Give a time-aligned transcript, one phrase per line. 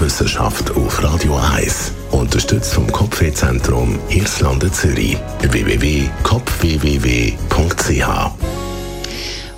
[0.00, 1.92] Wissenschaft auf Radio 1.
[2.10, 5.16] Unterstützt vom Kopfwehzentrum Irlande Zürich.
[5.40, 8.35] www.kopfwww.ch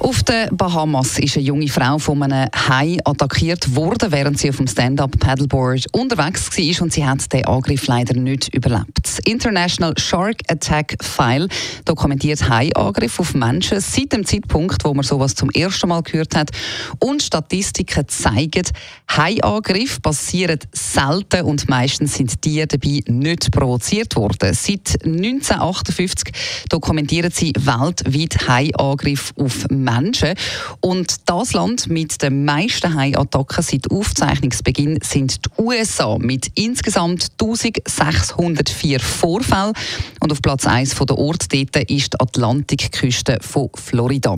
[0.00, 4.58] auf den Bahamas ist eine junge Frau von einem Hai attackiert worden, während sie auf
[4.58, 8.98] dem Stand-up-Paddleboard unterwegs war und sie hat den Angriff leider nicht überlebt.
[9.02, 11.48] Das International Shark Attack File
[11.84, 16.52] dokumentiert Hai-Angriffe auf Menschen seit dem Zeitpunkt, wo man sowas zum ersten Mal gehört hat.
[17.00, 18.66] Und Statistiken zeigen,
[19.10, 24.54] Hai-Angriffe passieren selten und meistens sind die dabei nicht provoziert worden.
[24.54, 26.32] Seit 1958
[26.68, 29.87] dokumentieren sie weltweit Hai-Angriffe auf Menschen.
[29.90, 30.34] Menschen.
[30.80, 39.00] Und das Land mit den meisten Haiattacken seit Aufzeichnungsbeginn sind die USA mit insgesamt 1604
[39.00, 39.72] Vorfällen.
[40.20, 44.36] Und auf Platz 1 der Ort dort ist die Atlantikküste von Florida.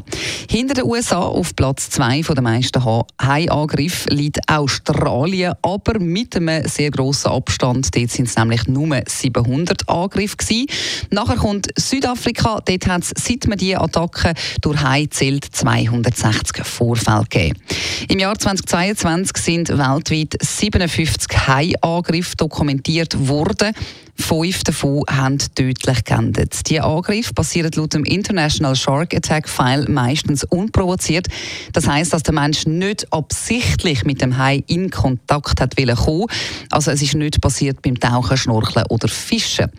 [0.48, 2.82] Hinter den USA auf Platz 2 der meisten
[3.20, 7.94] Haiangriffen liegt Australien, aber mit einem sehr grossen Abstand.
[7.96, 10.66] Dort sind es nämlich nur 700 Angriffe gewesen.
[11.10, 12.60] Nachher kommt Südafrika.
[12.64, 17.58] Dort hat es, seit man diese Attacken durch Hai zählt, Welt 260 Vorfälle gegeben.
[18.08, 23.74] Im Jahr 2022 sind weltweit 57 Hai-Angriffe dokumentiert worden.
[24.20, 26.68] Fünf davon haben tödlich geendet.
[26.68, 31.26] Die Angriffe passieren laut dem International Shark Attack File meistens unprovoziert.
[31.72, 36.26] Das heißt, dass der Mensch nicht absichtlich mit dem Hai in Kontakt hat wollen kommen.
[36.70, 39.70] Also es ist nicht passiert beim Tauchen, Schnorcheln oder Fischen.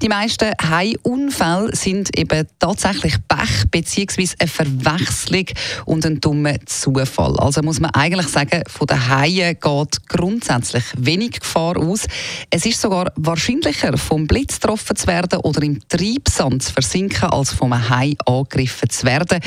[0.00, 4.28] Die meisten Hai-Unfälle sind eben tatsächlich Pech bzw.
[4.38, 5.46] eine Verwechslung
[5.86, 7.38] und ein dummer Zufall.
[7.38, 12.06] Also muss man eigentlich sagen, von den Haien geht grundsätzlich wenig Gefahr aus.
[12.50, 17.30] Es ist sogar wahrscheinlicher sicher, vom Blitz getroffen zu werden oder im Treibsand zu versinken,
[17.30, 19.40] als vom Hai angegriffen zu werden.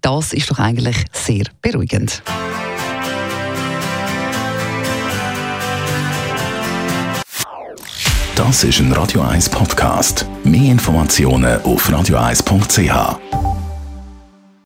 [0.00, 2.22] Das ist doch eigentlich sehr beruhigend.
[8.34, 10.24] Das ist ein Radio 1 Podcast.
[10.44, 13.47] Mehr Informationen auf radio1.ch.